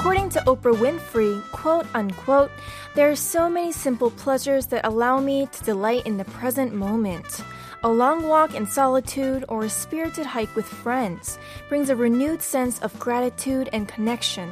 According 0.00 0.30
to 0.30 0.40
Oprah 0.46 0.74
Winfrey, 0.76 1.42
quote 1.52 1.86
unquote, 1.92 2.50
there 2.94 3.10
are 3.10 3.14
so 3.14 3.50
many 3.50 3.70
simple 3.70 4.10
pleasures 4.10 4.64
that 4.68 4.86
allow 4.86 5.20
me 5.20 5.46
to 5.52 5.62
delight 5.62 6.06
in 6.06 6.16
the 6.16 6.24
present 6.24 6.72
moment. 6.72 7.44
A 7.82 7.88
long 7.90 8.26
walk 8.26 8.54
in 8.54 8.66
solitude 8.66 9.44
or 9.48 9.64
a 9.64 9.68
spirited 9.68 10.24
hike 10.24 10.56
with 10.56 10.64
friends 10.64 11.38
brings 11.68 11.90
a 11.90 11.96
renewed 11.96 12.40
sense 12.40 12.80
of 12.80 12.98
gratitude 12.98 13.68
and 13.74 13.86
connection. 13.86 14.50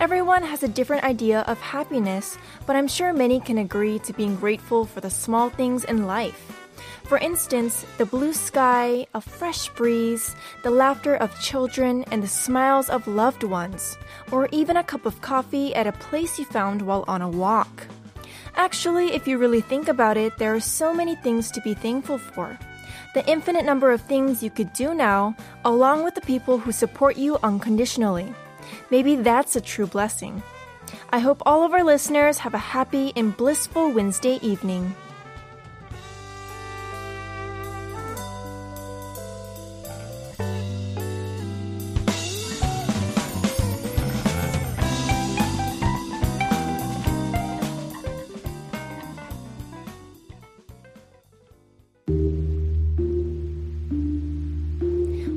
Everyone 0.00 0.42
has 0.42 0.64
a 0.64 0.68
different 0.68 1.04
idea 1.04 1.42
of 1.42 1.60
happiness, 1.60 2.36
but 2.66 2.74
I'm 2.74 2.88
sure 2.88 3.12
many 3.12 3.38
can 3.38 3.58
agree 3.58 4.00
to 4.00 4.12
being 4.12 4.34
grateful 4.34 4.84
for 4.84 5.00
the 5.00 5.10
small 5.10 5.48
things 5.48 5.84
in 5.84 6.08
life. 6.08 6.65
For 7.04 7.18
instance, 7.18 7.84
the 7.98 8.06
blue 8.06 8.32
sky, 8.32 9.06
a 9.14 9.20
fresh 9.20 9.68
breeze, 9.70 10.34
the 10.62 10.70
laughter 10.70 11.14
of 11.14 11.40
children, 11.40 12.04
and 12.10 12.22
the 12.22 12.28
smiles 12.28 12.90
of 12.90 13.06
loved 13.06 13.44
ones, 13.44 13.96
or 14.32 14.48
even 14.52 14.76
a 14.76 14.84
cup 14.84 15.06
of 15.06 15.20
coffee 15.20 15.74
at 15.74 15.86
a 15.86 15.92
place 15.92 16.38
you 16.38 16.44
found 16.44 16.82
while 16.82 17.04
on 17.06 17.22
a 17.22 17.28
walk. 17.28 17.86
Actually, 18.56 19.14
if 19.14 19.28
you 19.28 19.38
really 19.38 19.60
think 19.60 19.86
about 19.86 20.16
it, 20.16 20.36
there 20.38 20.54
are 20.54 20.60
so 20.60 20.92
many 20.92 21.14
things 21.14 21.50
to 21.50 21.60
be 21.60 21.74
thankful 21.74 22.18
for. 22.18 22.58
The 23.14 23.26
infinite 23.30 23.64
number 23.64 23.92
of 23.92 24.00
things 24.00 24.42
you 24.42 24.50
could 24.50 24.72
do 24.72 24.94
now, 24.94 25.36
along 25.64 26.04
with 26.04 26.14
the 26.14 26.20
people 26.20 26.58
who 26.58 26.72
support 26.72 27.16
you 27.16 27.38
unconditionally. 27.42 28.34
Maybe 28.90 29.16
that's 29.16 29.56
a 29.56 29.60
true 29.60 29.86
blessing. 29.86 30.42
I 31.10 31.20
hope 31.20 31.42
all 31.46 31.62
of 31.64 31.72
our 31.72 31.84
listeners 31.84 32.38
have 32.38 32.54
a 32.54 32.58
happy 32.58 33.12
and 33.16 33.36
blissful 33.36 33.90
Wednesday 33.90 34.38
evening. 34.42 34.94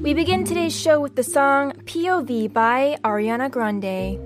We 0.09 0.15
begin 0.15 0.43
today's 0.43 0.75
show 0.75 0.99
with 0.99 1.15
the 1.15 1.21
song 1.21 1.71
POV 1.85 2.51
by 2.51 2.97
Ariana 3.03 3.51
Grande. 3.51 4.17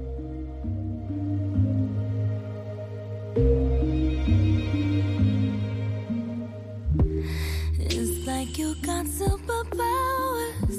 It's 7.81 8.25
like 8.25 8.57
you 8.57 8.75
got 8.75 9.07
superpowers. 9.07 10.77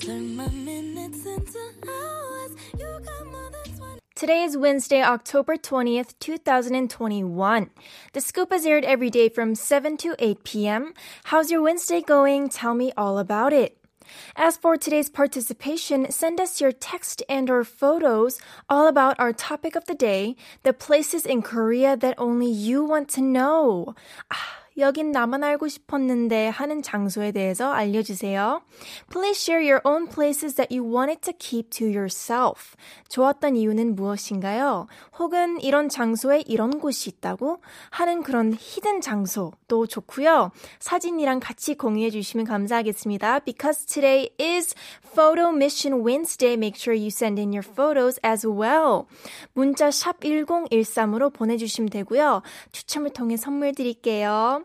Turn 0.00 0.36
my 0.36 0.46
minutes 0.50 1.26
into 1.26 1.58
hours. 1.88 2.52
You 2.78 3.00
got 3.04 3.26
more 3.32 3.50
than 3.50 3.76
20. 3.78 4.00
Today 4.14 4.44
is 4.44 4.56
Wednesday, 4.56 5.02
October 5.02 5.56
20th, 5.56 6.14
2021. 6.20 7.70
The 8.12 8.20
scoop 8.20 8.52
is 8.52 8.64
aired 8.64 8.84
every 8.84 9.10
day 9.10 9.28
from 9.28 9.56
7 9.56 9.96
to 9.96 10.14
8 10.20 10.44
p.m. 10.44 10.94
How's 11.24 11.50
your 11.50 11.62
Wednesday 11.62 12.00
going? 12.00 12.48
Tell 12.48 12.74
me 12.74 12.92
all 12.96 13.18
about 13.18 13.52
it. 13.52 13.79
As 14.36 14.56
for 14.56 14.76
today's 14.76 15.08
participation, 15.08 16.10
send 16.10 16.40
us 16.40 16.60
your 16.60 16.72
text 16.72 17.22
and 17.28 17.50
or 17.50 17.64
photos 17.64 18.38
all 18.68 18.86
about 18.86 19.18
our 19.18 19.32
topic 19.32 19.76
of 19.76 19.86
the 19.86 19.94
day, 19.94 20.36
the 20.62 20.72
places 20.72 21.26
in 21.26 21.42
Korea 21.42 21.96
that 21.96 22.14
only 22.18 22.50
you 22.50 22.84
want 22.84 23.08
to 23.10 23.20
know. 23.20 23.94
아, 24.30 24.36
여긴 24.78 25.12
나만 25.12 25.44
알고 25.44 25.68
싶었는데 25.68 26.48
하는 26.48 26.82
장소에 26.82 27.32
대해서 27.32 27.72
알려주세요. 27.72 28.62
Please 29.10 29.40
share 29.40 29.62
your 29.62 29.80
own 29.84 30.08
places 30.08 30.54
that 30.54 30.74
you 30.74 30.88
wanted 30.88 31.20
to 31.22 31.32
keep 31.38 31.70
to 31.70 31.86
yourself. 31.86 32.76
좋았던 33.08 33.56
이유는 33.56 33.94
무엇인가요? 33.96 34.86
혹은 35.18 35.60
이런 35.60 35.88
장소에 35.88 36.44
이런 36.46 36.78
곳이 36.80 37.10
있다고 37.10 37.60
하는 37.90 38.22
그런 38.22 38.54
히든 38.58 39.00
장소도 39.00 39.86
좋고요. 39.86 40.50
사진이랑 40.78 41.40
같이 41.40 41.74
공유해 41.74 42.10
주시면 42.10 42.46
감사하겠습니다. 42.46 43.40
Because 43.40 43.84
today 43.86 44.30
is 44.40 44.74
Photo 45.12 45.50
Mission 45.50 46.06
Wednesday, 46.06 46.54
make 46.54 46.80
sure 46.80 46.96
you 46.96 47.08
send 47.08 47.40
in 47.40 47.50
your 47.52 47.66
photos 47.66 48.18
as 48.24 48.46
well. 48.46 49.04
문자 49.52 49.90
샵 49.90 50.20
1013으로 50.20 51.32
보내주시면 51.32 51.90
되고요. 51.90 52.42
추첨을 52.72 53.10
통해 53.10 53.36
선물 53.36 53.74
드릴게요. 53.74 54.64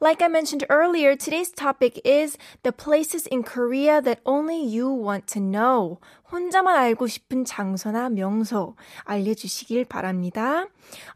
Like 0.00 0.22
I 0.22 0.28
mentioned 0.28 0.64
earlier, 0.70 1.14
today's 1.14 1.50
topic 1.50 2.00
is 2.06 2.38
the 2.62 2.72
places 2.72 3.26
in 3.26 3.42
Korea 3.42 4.00
that 4.00 4.20
only 4.24 4.56
you 4.56 4.88
want 4.88 5.26
to 5.36 5.40
know. 5.40 5.98
혼자만 6.32 6.74
알고 6.74 7.06
싶은 7.06 7.44
장소나 7.44 8.08
명소 8.08 8.76
알려주시길 9.04 9.84
바랍니다. 9.84 10.66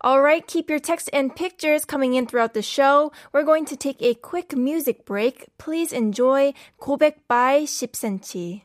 Alright, 0.04 0.46
keep 0.46 0.68
your 0.68 0.80
texts 0.80 1.08
and 1.14 1.34
pictures 1.34 1.86
coming 1.86 2.12
in 2.12 2.26
throughout 2.26 2.52
the 2.52 2.60
show. 2.60 3.10
We're 3.32 3.44
going 3.44 3.64
to 3.66 3.76
take 3.76 4.02
a 4.02 4.12
quick 4.14 4.54
music 4.54 5.06
break. 5.06 5.48
Please 5.56 5.92
enjoy 5.92 6.52
고백 6.78 7.26
by 7.26 7.64
10cm. 7.64 8.62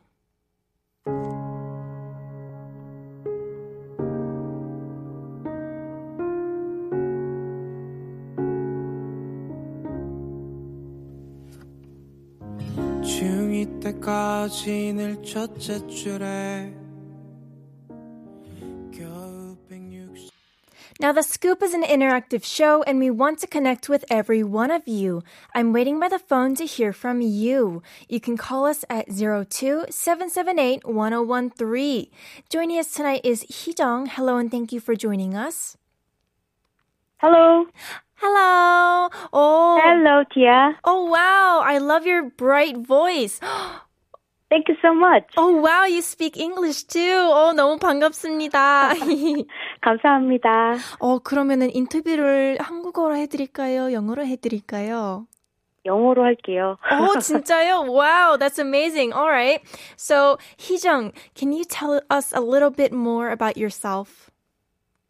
중2 13.13 13.81
때까지 13.81 14.93
늘 14.93 15.21
첫째 15.23 15.85
줄에 15.87 16.73
겨우 18.91 19.55
160 19.69 20.31
Now, 21.01 21.13
The 21.13 21.23
Scoop 21.23 21.63
is 21.63 21.73
an 21.73 21.83
interactive 21.83 22.43
show, 22.43 22.83
and 22.83 22.99
we 22.99 23.09
want 23.09 23.39
to 23.39 23.47
connect 23.47 23.87
with 23.87 24.03
every 24.09 24.43
one 24.43 24.69
of 24.69 24.85
you. 24.85 25.23
I'm 25.55 25.71
waiting 25.71 25.97
by 25.97 26.09
the 26.09 26.19
phone 26.19 26.55
to 26.55 26.65
hear 26.65 26.91
from 26.91 27.21
you. 27.21 27.81
You 28.09 28.19
can 28.19 28.35
call 28.35 28.65
us 28.65 28.83
at 28.89 29.07
02 29.07 29.85
778 29.89 30.85
1013. 30.85 32.07
Joining 32.49 32.79
us 32.79 32.91
tonight 32.91 33.21
is 33.23 33.43
Hee-jung. 33.43 34.07
Hello, 34.07 34.35
and 34.35 34.51
thank 34.51 34.73
you 34.73 34.81
for 34.81 34.93
joining 34.93 35.35
us. 35.35 35.77
Hello. 37.19 37.67
Hello. 38.23 39.09
Oh, 39.31 39.79
Hello, 39.81 40.23
Tia. 40.33 40.75
oh 40.83 41.05
wow. 41.05 41.61
I 41.63 41.77
love 41.79 42.05
your 42.05 42.23
bright 42.35 42.77
voice. 42.77 43.39
Thank 44.49 44.67
you 44.67 44.75
so 44.81 44.93
much. 44.95 45.25
Oh, 45.37 45.61
wow. 45.61 45.85
You 45.85 46.01
speak 46.01 46.35
English 46.35 46.85
too. 46.87 46.99
Oh, 47.31 47.53
너무 47.55 47.77
반갑습니다. 47.79 48.93
감사합니다. 49.81 50.75
어, 50.99 51.19
그러면은 51.19 51.69
인터뷰를 51.73 52.57
한국어로 52.59 53.15
해드릴까요? 53.15 53.93
영어로 53.93 54.25
해드릴까요? 54.25 55.27
영어로 55.85 56.23
할게요. 56.23 56.77
Oh, 56.91 57.17
진짜요? 57.19 57.85
Wow, 57.87 58.37
that's 58.37 58.59
amazing. 58.59 59.13
All 59.13 59.29
right. 59.29 59.61
So, 59.95 60.37
Heejung, 60.57 61.13
can 61.35 61.53
you 61.53 61.63
tell 61.63 62.01
us 62.09 62.33
a 62.33 62.41
little 62.41 62.69
bit 62.71 62.91
more 62.91 63.29
about 63.29 63.55
yourself? 63.55 64.29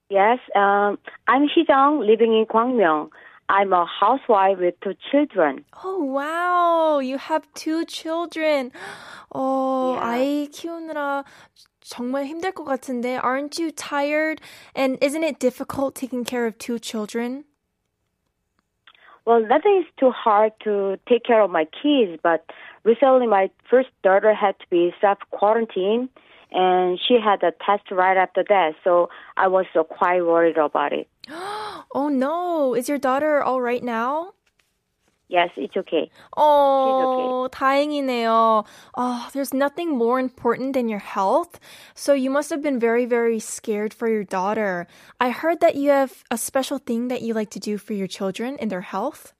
yes, 0.09 0.39
um, 0.55 0.97
I'm 1.27 1.47
Hee-jung, 1.47 1.99
living 2.01 2.33
in 2.33 2.45
Gwangmyeong. 2.45 3.09
I'm 3.51 3.73
a 3.73 3.85
housewife 3.85 4.59
with 4.59 4.75
two 4.81 4.93
children. 5.09 5.65
Oh, 5.83 6.03
wow. 6.03 6.99
You 6.99 7.17
have 7.17 7.47
two 7.55 7.83
children. 7.85 8.71
어, 9.33 9.95
Yeah. 9.95 10.05
아이 10.05 10.47
키우느라 10.51 11.23
정말 11.81 12.25
힘들 12.25 12.51
것 12.51 12.63
같은데. 12.63 13.17
Aren't 13.17 13.57
you 13.59 13.71
tired? 13.71 14.39
And 14.75 14.97
isn't 15.01 15.23
it 15.23 15.39
difficult 15.39 15.95
taking 15.95 16.23
care 16.23 16.45
of 16.45 16.57
two 16.59 16.77
children? 16.77 17.45
Well, 19.25 19.41
nothing 19.41 19.81
is 19.81 19.87
too 19.99 20.11
hard 20.11 20.53
to 20.63 20.97
take 21.07 21.23
care 21.23 21.41
of 21.41 21.51
my 21.51 21.65
kids, 21.65 22.19
but 22.23 22.45
recently 22.83 23.27
my 23.27 23.49
first 23.69 23.89
daughter 24.03 24.33
had 24.33 24.57
to 24.59 24.65
be 24.69 24.93
self 25.01 25.19
quarantined 25.31 26.09
and 26.53 26.99
she 27.07 27.17
had 27.23 27.43
a 27.43 27.51
test 27.65 27.91
right 27.91 28.17
after 28.17 28.43
that. 28.49 28.73
So 28.83 29.09
I 29.37 29.47
was 29.47 29.65
uh, 29.75 29.83
quite 29.83 30.21
worried 30.21 30.57
about 30.57 30.93
it. 30.93 31.07
Oh 31.93 32.09
no, 32.09 32.73
is 32.75 32.89
your 32.89 32.97
daughter 32.97 33.41
all 33.41 33.61
right 33.61 33.83
now? 33.83 34.33
Yes, 35.29 35.49
it's 35.57 35.77
okay. 35.77 36.09
Oh, 36.35 37.47
다행이네요. 37.51 38.65
Oh, 38.97 39.29
there's 39.31 39.53
nothing 39.53 39.95
more 39.95 40.19
important 40.19 40.73
than 40.73 40.89
your 40.89 40.99
health. 40.99 41.59
So 41.93 42.13
you 42.13 42.31
must 42.31 42.49
have 42.49 42.63
been 42.63 42.79
very, 42.79 43.05
very 43.05 43.37
scared 43.37 43.93
for 43.93 44.09
your 44.09 44.23
daughter. 44.23 44.87
I 45.21 45.29
heard 45.29 45.59
that 45.61 45.75
you 45.75 45.91
have 45.91 46.23
a 46.31 46.37
special 46.37 46.79
thing 46.79 47.09
that 47.09 47.21
you 47.21 47.35
like 47.35 47.51
to 47.51 47.59
do 47.59 47.77
for 47.77 47.93
your 47.93 48.07
children 48.07 48.57
in 48.57 48.69
their 48.69 48.81
health. 48.81 49.33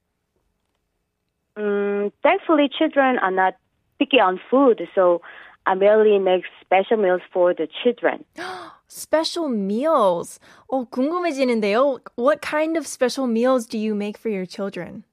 Um, 1.58 2.14
thankfully, 2.22 2.70
children 2.70 3.18
are 3.18 3.32
not 3.32 3.56
picky 3.98 4.20
on 4.20 4.40
food, 4.50 4.88
so 4.94 5.22
I 5.66 5.76
merely 5.76 6.18
make 6.18 6.44
special 6.62 6.98
meals 6.98 7.22
for 7.32 7.54
the 7.54 7.68
children. 7.84 8.26
Special 8.88 9.50
meals. 9.50 10.40
어, 10.68 10.90
궁금해지는데요. 10.90 12.00
What 12.16 12.42
kind 12.42 12.76
of 12.78 12.88
special 12.88 13.28
meals 13.28 13.68
do 13.68 13.78
you 13.78 13.94
make 13.94 14.18
for 14.18 14.30
your 14.30 14.46
children? 14.46 15.04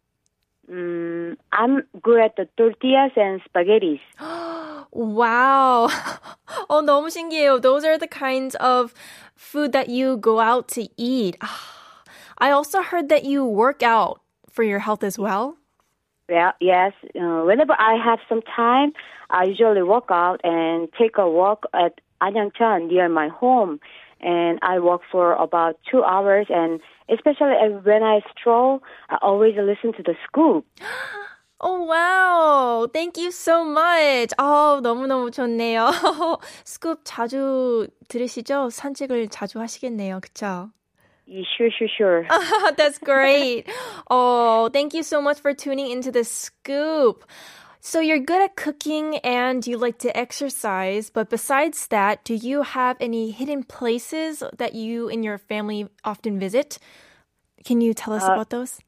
Um, 0.69 1.37
I'm 1.52 1.82
good 2.02 2.20
at 2.20 2.37
the 2.37 2.49
tortillas 2.56 3.12
and 3.17 3.40
spaghettis. 3.44 4.00
Wow. 4.93 5.88
어, 6.69 6.81
너무 6.82 7.11
신기해요. 7.11 7.61
Those 7.61 7.84
are 7.84 7.99
the 7.99 8.08
kinds 8.08 8.55
of 8.56 8.94
food 9.34 9.73
that 9.73 9.88
you 9.88 10.17
go 10.17 10.40
out 10.40 10.69
to 10.69 10.88
eat. 10.96 11.37
Ah, 11.43 12.02
I 12.38 12.50
also 12.50 12.82
heard 12.82 13.08
that 13.11 13.25
you 13.25 13.44
work 13.44 13.82
out 13.82 14.20
for 14.50 14.62
your 14.64 14.81
health 14.81 15.05
as 15.05 15.19
well. 15.19 15.58
Yeah, 16.31 16.51
yes. 16.62 16.94
Uh, 17.13 17.44
whenever 17.44 17.74
I 17.78 18.00
have 18.01 18.19
some 18.30 18.42
time, 18.42 18.94
I 19.30 19.44
usually 19.44 19.83
walk 19.83 20.06
out 20.10 20.39
and 20.45 20.88
take 20.98 21.18
a 21.18 21.30
walk 21.30 21.66
at 21.74 22.00
Anyangcheon 22.22 22.88
near 22.88 23.10
my 23.10 23.28
home. 23.28 23.81
And 24.22 24.57
I 24.62 24.80
walk 24.80 25.01
for 25.12 25.33
about 25.33 25.75
two 25.89 26.04
hours. 26.06 26.48
And 26.50 26.80
especially 27.10 27.56
uh, 27.62 27.80
when 27.83 28.01
I 28.04 28.22
stroll, 28.31 28.81
I 29.10 29.18
always 29.22 29.56
listen 29.57 29.92
to 29.98 30.04
the 30.04 30.16
scoop. 30.25 30.66
Oh, 31.63 31.83
wow. 31.83 32.88
Thank 32.92 33.19
you 33.19 33.30
so 33.30 33.63
much. 33.63 34.34
Oh, 34.39 34.80
아, 34.80 34.81
너무 34.81 35.30
좋네요. 35.30 35.92
스쿱 36.66 37.01
자주 37.04 37.88
들으시죠? 38.07 38.72
산책을 38.72 39.27
자주 39.27 39.60
하시겠네요. 39.60 40.22
그쵸? 40.22 40.72
Yeah, 41.31 41.44
Sure, 41.57 41.69
sure, 41.72 41.88
sure. 41.88 42.28
That's 42.78 42.98
great. 42.98 43.66
Oh, 44.10 44.69
thank 44.74 44.94
you 44.94 45.01
so 45.01 45.22
much 45.22 45.39
for 45.39 45.54
tuning 45.54 45.89
into 45.89 46.12
the 46.12 46.25
scoop. 46.25 47.24
So 47.80 48.01
you're 48.01 48.19
good 48.19 48.42
at 48.42 48.57
cooking 48.57 49.18
and 49.19 49.66
you 49.66 49.78
like 49.78 49.98
to 50.00 50.16
exercise, 50.16 51.10
but 51.10 51.30
besides 51.30 51.88
that, 51.88 52.25
do 52.25 52.36
you 52.36 52.63
have 52.63 52.98
any 53.00 53.31
hidden 53.31 53.63
places 53.63 54.44
that 54.57 54.75
you 54.75 55.07
and 55.07 55.24
your 55.24 55.38
family 55.38 55.88
often 56.04 56.38
visit? 56.38 56.78
Can 57.63 57.80
you 57.80 57.94
tell 57.94 58.13
us 58.13 58.24
uh, 58.24 58.34
about 58.34 58.50
those? 58.50 58.81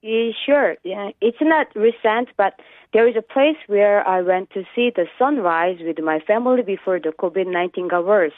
Yeah, 0.00 0.30
sure. 0.46 0.76
Yeah, 0.84 1.10
it's 1.20 1.42
not 1.42 1.66
recent, 1.76 2.30
but 2.38 2.58
there 2.94 3.06
is 3.06 3.16
a 3.16 3.22
place 3.22 3.58
where 3.66 4.06
I 4.08 4.22
went 4.22 4.48
to 4.52 4.64
see 4.74 4.90
the 4.96 5.06
sunrise 5.18 5.76
with 5.80 5.98
my 5.98 6.20
family 6.20 6.62
before 6.62 6.98
the 6.98 7.10
COVID-19 7.10 7.90
got 7.90 8.06
worse. 8.06 8.32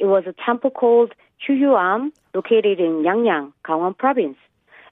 It 0.00 0.06
was 0.06 0.24
a 0.26 0.34
temple 0.44 0.70
called 0.70 1.12
Hyuhyuam, 1.46 2.10
located 2.34 2.80
in 2.80 3.04
Yangyang, 3.04 3.52
Gangwon 3.66 3.96
province. 3.96 4.36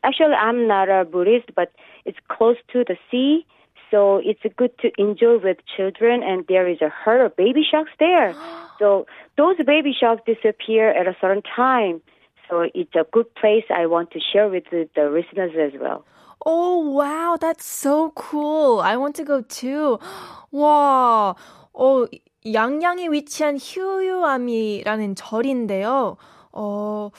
Actually, 0.05 0.34
I'm 0.34 0.69
not 0.69 0.88
a 0.88 1.05
Buddhist, 1.05 1.55
but 1.56 1.72
it's 2.05 2.19
close 2.28 2.56
to 2.72 2.84
the 2.84 2.96
sea, 3.10 3.46
so 3.90 4.20
it's 4.25 4.40
good 4.56 4.76
to 4.78 4.90
enjoy 4.99 5.38
with 5.38 5.58
children. 5.76 6.22
And 6.22 6.44
there 6.46 6.69
is 6.69 6.81
a 6.82 6.88
herd 6.88 7.25
of 7.25 7.37
baby 7.37 7.62
sharks 7.69 7.90
there. 7.99 8.34
so 8.78 9.06
those 9.37 9.56
baby 9.66 9.94
sharks 9.99 10.22
disappear 10.26 10.90
at 10.90 11.06
a 11.06 11.16
certain 11.20 11.43
time. 11.43 12.00
So 12.49 12.69
it's 12.75 12.94
a 12.94 13.04
good 13.12 13.34
place 13.34 13.64
I 13.75 13.87
want 13.87 14.11
to 14.12 14.20
share 14.20 14.49
with 14.49 14.64
the, 14.70 14.88
the 14.94 15.11
listeners 15.11 15.52
as 15.58 15.78
well. 15.81 16.04
Oh, 16.46 16.78
wow. 16.78 17.37
That's 17.40 17.66
so 17.66 18.11
cool. 18.14 18.81
I 18.81 18.96
want 18.96 19.16
to 19.16 19.25
go 19.25 19.43
too. 19.43 19.99
와, 20.52 21.37
어, 21.78 22.04
양양에 22.52 23.08
위치한 23.08 23.56
휴유암이라는 23.56 25.14
절인데요. 25.14 26.16
어, 26.52 27.10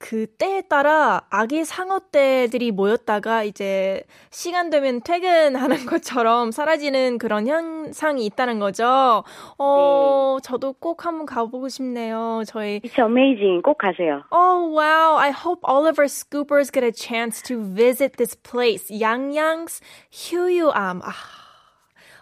그 0.00 0.26
때에 0.26 0.62
따라 0.62 1.22
아기 1.28 1.64
상어떼들이 1.64 2.70
모였다가 2.70 3.42
이제 3.44 4.02
시간 4.30 4.70
되면 4.70 5.00
퇴근하는 5.02 5.86
것처럼 5.86 6.50
사라지는 6.52 7.18
그런 7.18 7.46
현상이 7.46 8.24
있다는 8.26 8.58
거죠. 8.58 9.24
어, 9.58 10.38
저도 10.42 10.74
꼭 10.74 11.04
한번 11.06 11.26
가보고 11.26 11.68
싶네요. 11.68 12.42
저희 12.46 12.80
It's 12.80 12.98
amazing. 12.98 13.62
꼭 13.62 13.78
가세요. 13.78 14.22
Oh 14.32 14.72
wow, 14.72 15.16
I 15.18 15.30
hope 15.30 15.62
all 15.68 15.86
of 15.88 15.98
our 16.00 16.08
scoopers 16.08 16.72
get 16.72 16.84
a 16.84 16.92
chance 16.92 17.42
to 17.42 17.60
visit 17.62 18.16
this 18.16 18.36
place. 18.36 18.88
양양's 18.90 19.80
휴유암. 20.12 21.00
아. 21.02 21.47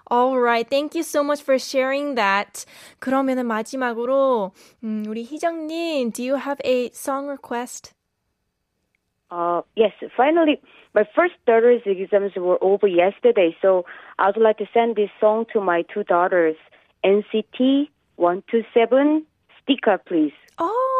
All 0.07 0.39
right. 0.39 0.67
Thank 0.67 0.95
you 0.95 1.03
so 1.03 1.23
much 1.23 1.41
for 1.41 1.57
sharing 1.57 2.15
that. 2.15 2.65
그러면은 2.99 3.45
마지막으로 3.47 4.51
음, 4.83 5.05
우리 5.07 5.23
희정님, 5.23 6.11
do 6.11 6.23
you 6.23 6.35
have 6.35 6.59
a 6.65 6.89
song 6.93 7.27
request? 7.27 7.93
Uh, 9.31 9.61
yes, 9.77 9.93
finally, 10.17 10.59
my 10.93 11.07
first 11.15 11.35
daughter's 11.47 11.81
exams 11.85 12.35
were 12.35 12.61
over 12.61 12.85
yesterday, 12.85 13.55
so 13.61 13.85
I 14.19 14.27
would 14.27 14.35
like 14.35 14.57
to 14.57 14.67
send 14.73 14.97
this 14.97 15.09
song 15.21 15.45
to 15.53 15.61
my 15.61 15.83
two 15.93 16.03
daughters. 16.03 16.57
NCT 17.05 17.87
127, 18.17 19.25
sticker, 19.63 19.97
please. 20.05 20.33
Oh, 20.59 20.94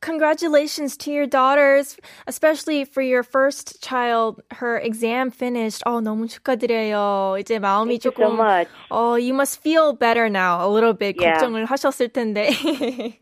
congratulations 0.00 0.96
to 0.98 1.10
your 1.10 1.26
daughters, 1.26 1.96
especially 2.26 2.84
for 2.84 3.02
your 3.02 3.22
first 3.22 3.82
child. 3.82 4.40
Her 4.52 4.78
exam 4.78 5.30
finished. 5.30 5.82
Oh, 5.86 6.00
너무 6.00 6.28
축하드려요. 6.28 7.36
이제 7.40 7.58
마음이 7.58 7.98
Thank 7.98 8.04
you 8.04 8.12
조금 8.12 8.28
so 8.28 8.36
much. 8.36 8.68
Oh, 8.90 9.14
you 9.16 9.34
must 9.34 9.60
feel 9.62 9.92
better 9.92 10.28
now. 10.28 10.60
A 10.64 10.68
little 10.70 10.92
bit 10.92 11.16
Yeah. 11.18 11.34
걱정을 11.40 11.66
하셨을 11.66 12.08
텐데. 12.12 12.50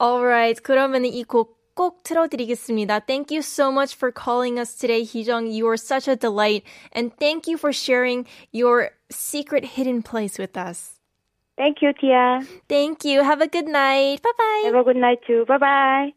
Alright. 0.00 0.62
그러면 0.62 1.04
이 1.04 1.24
곡 1.24 1.58
꼭 1.74 2.02
틀어드리겠습니다. 2.02 3.06
Thank 3.06 3.30
you 3.30 3.40
so 3.40 3.70
much 3.70 3.94
for 3.94 4.10
calling 4.10 4.58
us 4.58 4.74
today, 4.74 5.04
희정. 5.04 5.46
You 5.46 5.68
are 5.68 5.76
such 5.76 6.08
a 6.08 6.16
delight. 6.16 6.64
And 6.92 7.14
thank 7.18 7.46
you 7.46 7.56
for 7.56 7.72
sharing 7.72 8.26
your 8.50 8.90
secret 9.12 9.64
hidden 9.78 10.02
place 10.02 10.38
with 10.40 10.56
us. 10.58 10.91
Thank 11.57 11.81
you, 11.81 11.93
Tia. 11.93 12.41
Thank 12.67 13.05
you. 13.05 13.23
Have 13.23 13.41
a 13.41 13.47
good 13.47 13.67
night. 13.67 14.21
Bye 14.21 14.31
bye. 14.37 14.61
Have 14.65 14.75
a 14.75 14.83
good 14.83 14.97
night 14.97 15.19
too. 15.25 15.45
Bye 15.47 15.57
bye. 15.57 16.13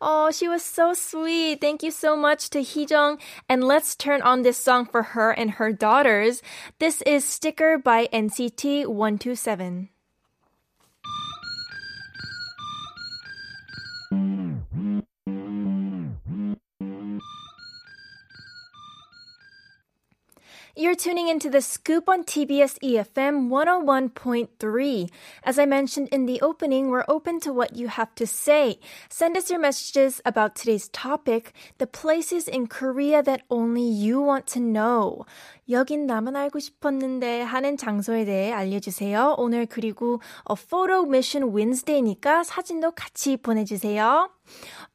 Oh, 0.00 0.30
she 0.30 0.48
was 0.48 0.62
so 0.62 0.94
sweet. 0.94 1.60
Thank 1.60 1.82
you 1.82 1.90
so 1.90 2.16
much 2.16 2.50
to 2.50 2.60
Heejung. 2.60 3.20
And 3.48 3.62
let's 3.62 3.94
turn 3.94 4.22
on 4.22 4.42
this 4.42 4.56
song 4.56 4.86
for 4.86 5.14
her 5.14 5.30
and 5.30 5.52
her 5.52 5.72
daughters. 5.72 6.42
This 6.78 7.02
is 7.02 7.24
Sticker 7.24 7.78
by 7.78 8.08
NCT 8.12 8.86
127. 8.86 9.90
You're 20.75 20.95
tuning 20.95 21.27
into 21.27 21.49
the 21.49 21.61
scoop 21.61 22.07
on 22.07 22.23
TBS 22.23 22.79
EFM 22.79 23.49
101.3. 23.49 25.09
As 25.43 25.59
I 25.59 25.65
mentioned 25.65 26.07
in 26.11 26.25
the 26.25 26.39
opening, 26.41 26.89
we're 26.89 27.03
open 27.09 27.39
to 27.41 27.51
what 27.51 27.75
you 27.75 27.89
have 27.89 28.15
to 28.15 28.25
say. 28.25 28.79
Send 29.09 29.35
us 29.35 29.49
your 29.49 29.59
messages 29.59 30.21
about 30.23 30.55
today's 30.55 30.87
topic, 30.89 31.53
the 31.77 31.87
places 31.87 32.47
in 32.47 32.67
Korea 32.67 33.21
that 33.21 33.41
only 33.49 33.83
you 33.83 34.21
want 34.21 34.47
to 34.47 34.59
know. 34.59 35.25
여긴 35.69 36.05
나만 36.05 36.35
알고 36.35 36.59
싶었는데 36.59 37.41
하는 37.41 37.77
장소에 37.77 38.25
대해 38.25 38.51
알려주세요. 38.51 39.35
오늘 39.37 39.65
그리고 39.65 40.19
a 40.49 40.55
photo 40.57 41.03
mission 41.03 41.53
Wednesday니까 41.55 42.43
사진도 42.43 42.91
같이 42.91 43.37
보내주세요. 43.37 44.29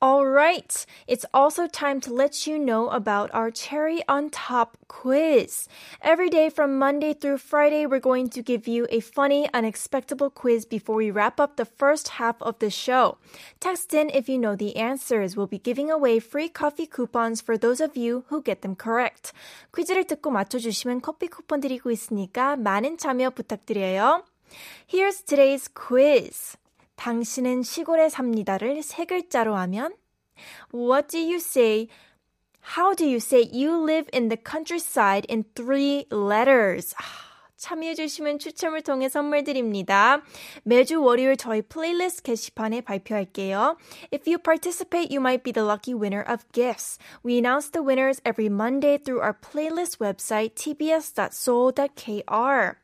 All 0.01 0.27
right. 0.27 0.87
It's 1.07 1.25
also 1.33 1.67
time 1.67 2.01
to 2.03 2.13
let 2.13 2.47
you 2.47 2.59
know 2.59 2.89
about 2.89 3.31
our 3.33 3.51
cherry 3.51 4.03
on 4.09 4.31
top 4.31 4.77
quiz. 4.89 5.69
Every 6.03 6.29
day 6.29 6.51
from 6.51 6.79
Monday 6.79 7.15
through 7.15 7.39
Friday, 7.39 7.87
we're 7.87 8.01
going 8.01 8.29
to 8.31 8.43
give 8.43 8.69
you 8.69 8.87
a 8.91 9.01
funny, 9.01 9.49
unexpected 9.53 10.21
quiz 10.35 10.65
before 10.65 10.97
we 10.97 11.11
wrap 11.11 11.41
up 11.41 11.57
the 11.57 11.65
first 11.65 12.21
half 12.21 12.37
of 12.43 12.59
the 12.59 12.71
show. 12.71 13.19
Text 13.61 13.95
in 13.95 14.11
if 14.11 14.29
you 14.29 14.39
know 14.39 14.57
the 14.57 14.77
answers. 14.77 15.37
We'll 15.37 15.47
be 15.47 15.59
giving 15.59 15.91
away 15.91 16.19
free 16.19 16.49
coffee 16.49 16.87
coupons 16.87 17.41
for 17.41 17.57
those 17.57 17.81
of 17.81 17.97
you 17.97 18.25
who 18.29 18.43
get 18.43 18.63
them 18.63 18.77
correct. 18.77 19.33
퀴즈를 19.75 20.05
듣고 20.05 20.31
맞춰주시면 20.31 21.01
커피 21.01 21.29
쿠폰 21.29 21.61
드리고 21.61 21.91
있으니까 21.91 22.57
많은 22.57 22.99
참여 22.99 23.31
부탁드려요. 23.31 24.23
Here's 24.87 25.23
today's 25.23 25.69
quiz. 25.69 26.57
당신은 27.02 27.64
시골에 27.64 28.10
삽니다를 28.10 28.84
세 28.84 29.06
글자로 29.06 29.56
하면 29.56 29.96
What 30.72 31.08
do 31.08 31.20
you 31.20 31.38
say? 31.38 31.88
How 32.78 32.94
do 32.94 33.08
you 33.08 33.16
say 33.16 33.50
you 33.52 33.84
live 33.84 34.08
in 34.14 34.30
the 34.30 34.38
countryside 34.38 35.26
in 35.28 35.46
three 35.56 36.06
letters? 36.12 36.94
참여해주시면 37.58 38.38
추첨을 38.38 38.84
통해 38.84 39.10
선물 39.10 39.44
드립니다. 39.44 40.22
매주 40.64 41.02
월요일 41.02 41.38
저희 41.38 41.64
플레이리스트 41.64 42.22
게시판에 42.22 42.82
발표할게요. 42.82 43.78
If 44.14 44.30
you 44.30 44.38
participate, 44.38 45.12
you 45.12 45.22
might 45.22 45.44
be 45.44 45.52
the 45.52 45.66
lucky 45.66 45.96
winner 45.96 46.22
of 46.22 46.46
gifts. 46.52 47.00
We 47.24 47.38
announce 47.38 47.72
the 47.72 47.84
winners 47.84 48.22
every 48.24 48.50
Monday 48.50 49.00
through 49.00 49.22
our 49.22 49.34
playlist 49.34 49.98
website 49.98 50.54
tbs.seoul.kr. 50.54 52.78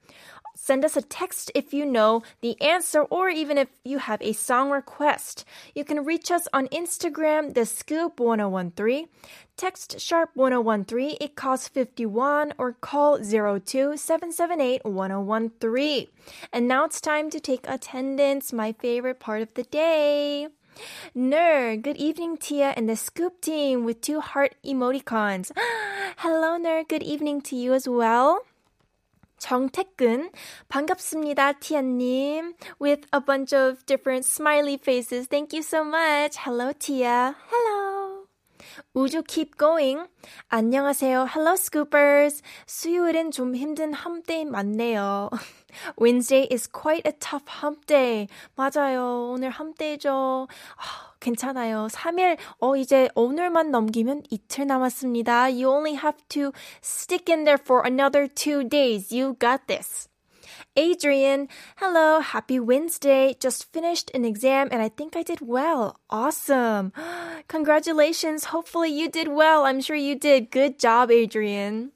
Send 0.67 0.83
us 0.83 0.97
a 0.97 1.01
text 1.01 1.49
if 1.55 1.73
you 1.73 1.85
know 1.85 2.23
the 2.41 2.61
answer 2.61 3.03
or 3.03 3.29
even 3.29 3.57
if 3.57 3.69
you 3.85 3.99
have 3.99 4.21
a 4.21 4.33
song 4.33 4.69
request. 4.69 5.45
You 5.73 5.85
can 5.85 6.03
reach 6.03 6.29
us 6.29 6.45
on 6.51 6.67
Instagram, 6.67 7.53
the 7.53 7.65
scoop 7.65 8.19
1013. 8.19 9.07
Text 9.55 10.01
sharp 10.01 10.31
1013, 10.33 11.15
it 11.21 11.37
costs 11.37 11.69
51 11.69 12.53
or 12.57 12.73
call 12.73 13.17
02-778-1013. 13.17 16.07
And 16.51 16.67
now 16.67 16.83
it's 16.83 16.99
time 16.99 17.29
to 17.29 17.39
take 17.39 17.65
attendance, 17.65 18.51
my 18.51 18.73
favorite 18.73 19.21
part 19.21 19.41
of 19.41 19.53
the 19.53 19.63
day. 19.63 20.49
Ner, 21.15 21.77
good 21.77 21.95
evening, 21.95 22.35
Tia 22.35 22.73
and 22.75 22.89
the 22.89 22.97
Scoop 22.97 23.39
team 23.39 23.85
with 23.85 24.01
two 24.01 24.19
heart 24.19 24.55
emoticons. 24.65 25.49
Hello, 26.17 26.57
Ner, 26.57 26.83
good 26.83 27.03
evening 27.03 27.39
to 27.43 27.55
you 27.55 27.73
as 27.73 27.87
well. 27.87 28.41
정태근, 29.37 30.31
반갑습니다, 30.67 31.53
티아님. 31.53 32.55
With 32.81 33.07
a 33.13 33.19
bunch 33.19 33.53
of 33.53 33.85
different 33.85 34.25
smiley 34.25 34.77
faces. 34.77 35.27
Thank 35.27 35.53
you 35.53 35.61
so 35.61 35.83
much. 35.83 36.37
Hello, 36.37 36.73
Tia. 36.73 37.35
Hello. 37.49 38.25
우주 38.93 39.23
keep 39.27 39.57
going. 39.57 40.07
안녕하세요. 40.49 41.27
Hello, 41.29 41.53
scoopers. 41.53 42.41
수요일은 42.65 43.31
좀 43.31 43.55
힘든 43.55 43.93
hump 43.93 44.45
맞네요. 44.45 45.29
Wednesday 45.96 46.46
is 46.50 46.66
quite 46.66 47.06
a 47.06 47.12
tough 47.12 47.46
hump 47.48 47.86
day. 47.86 48.28
맞아요. 48.56 49.32
오늘 49.32 49.50
hump 49.50 49.78
day죠. 49.78 50.48
괜찮아요. 51.20 51.88
3일, 51.90 52.36
어, 52.60 52.76
이제 52.76 53.08
오늘만 53.14 53.70
넘기면 53.70 54.24
이틀 54.30 54.66
남았습니다. 54.66 55.50
You 55.50 55.70
only 55.70 55.94
have 55.94 56.18
to 56.30 56.52
stick 56.82 57.32
in 57.32 57.44
there 57.44 57.58
for 57.58 57.82
another 57.86 58.26
two 58.26 58.64
days. 58.68 59.12
You 59.12 59.36
got 59.38 59.66
this. 59.66 60.08
Adrian, 60.74 61.48
hello, 61.76 62.20
happy 62.20 62.58
Wednesday. 62.58 63.36
Just 63.38 63.70
finished 63.72 64.10
an 64.14 64.24
exam 64.24 64.68
and 64.72 64.80
I 64.82 64.88
think 64.88 65.16
I 65.16 65.22
did 65.22 65.40
well. 65.40 66.00
Awesome. 66.08 66.92
Congratulations. 67.48 68.44
Hopefully 68.46 68.90
you 68.90 69.08
did 69.08 69.28
well. 69.28 69.64
I'm 69.64 69.80
sure 69.80 69.96
you 69.96 70.18
did. 70.18 70.50
Good 70.50 70.78
job, 70.78 71.10
Adrian. 71.10 71.92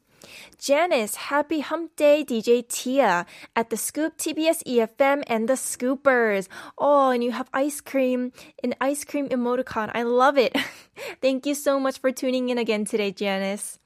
Janice, 0.61 1.17
happy 1.31 1.61
hump 1.61 1.97
day, 1.97 2.25
DJ 2.25 2.67
Tia 2.67 3.27
at 3.55 3.71
the 3.71 3.77
Scoop 3.77 4.17
TBS 4.19 4.63
EFM 4.65 5.23
and 5.27 5.49
the 5.49 5.55
Scoopers. 5.55 6.49
Oh, 6.79 7.11
and 7.11 7.23
you 7.23 7.33
have 7.33 7.49
ice 7.53 7.81
cream, 7.81 8.33
an 8.63 8.75
ice 8.81 9.05
cream 9.05 9.29
emoticon. 9.29 9.91
I 9.95 10.03
love 10.03 10.39
it. 10.39 10.57
Thank 11.21 11.47
you 11.47 11.55
so 11.55 11.79
much 11.79 11.99
for 11.99 12.13
tuning 12.13 12.49
in 12.49 12.59
again 12.59 12.85
today, 12.85 13.13
Janice. 13.13 13.79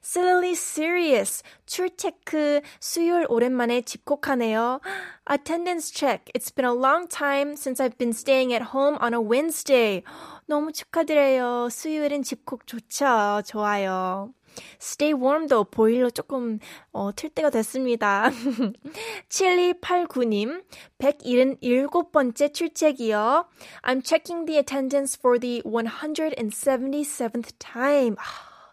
Silly 0.00 0.54
serious. 0.54 1.42
출테크 1.66 2.62
수요일 2.80 3.26
오랜만에 3.28 3.82
집콕하네요. 3.82 4.80
Attendance 5.28 5.90
check. 5.90 6.30
It's 6.34 6.50
been 6.50 6.64
a 6.64 6.72
long 6.72 7.08
time 7.08 7.56
since 7.56 7.80
I've 7.80 7.98
been 7.98 8.12
staying 8.12 8.54
at 8.54 8.72
home 8.72 8.96
on 9.00 9.12
a 9.12 9.20
Wednesday. 9.20 10.02
너무 10.51 10.73
축하드려요. 10.73 11.69
수요일은 11.71 12.23
집콕 12.23 12.67
좋죠. 12.67 13.41
좋아요. 13.45 14.33
Stay 14.81 15.13
warm도 15.17 15.63
보일러 15.71 16.09
조금 16.09 16.59
어, 16.91 17.11
틀 17.15 17.29
때가 17.29 17.49
됐습니다. 17.51 18.29
7289님, 19.29 20.65
177번째 20.97 22.53
출첵이요. 22.53 23.45
I'm 23.83 24.03
checking 24.03 24.45
the 24.45 24.57
attendance 24.57 25.17
for 25.17 25.39
the 25.39 25.61
177th 25.63 27.53
time. 27.57 28.17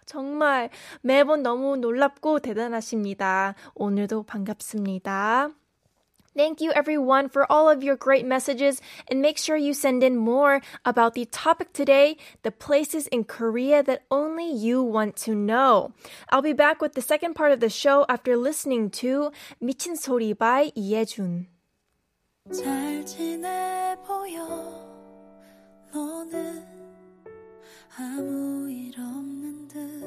정말 0.05 0.71
매번 1.01 1.45
너무 1.45 1.77
놀랍고 1.77 2.41
대단하십니다. 2.41 3.55
오늘도 3.77 4.25
반갑습니다. 4.25 5.51
Thank 6.38 6.62
you 6.62 6.72
everyone 6.72 7.30
for 7.30 7.46
all 7.52 7.70
of 7.70 7.84
your 7.84 7.96
great 7.96 8.25
messages 8.25 8.82
and 9.08 9.22
make 9.22 9.38
sure 9.38 9.56
you 9.56 9.74
send 9.75 10.02
in 10.02 10.18
more 10.18 10.62
about 10.84 11.13
the 11.13 11.25
topic 11.25 11.74
today, 11.74 12.18
the 12.42 12.50
places 12.50 13.06
in 13.08 13.24
Korea 13.24 13.84
that 13.84 14.02
only 14.10 14.52
you 14.52 14.82
want 14.82 15.16
to 15.28 15.36
know. 15.36 15.94
I'll 16.30 16.42
be 16.42 16.54
back 16.54 16.82
with 16.82 16.94
the 16.94 17.02
second 17.02 17.36
part 17.36 17.52
of 17.52 17.60
the 17.60 17.70
show 17.70 18.06
after 18.10 18.36
listening 18.36 18.90
to 19.02 19.32
미친 19.62 19.96
소리 19.96 20.36
by 20.36 20.72
이예준. 20.75 21.46
잘 22.52 23.06
지내 23.06 23.96
보여 24.06 24.44
너는 25.94 26.66
아무 27.96 28.70
일 28.70 29.00
없는 29.00 29.68
듯 29.70 30.07